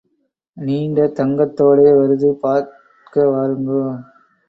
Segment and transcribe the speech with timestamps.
[0.57, 3.81] நீண்ட தங்தத் தோடே வருது பார்க்க வாருங்கோ.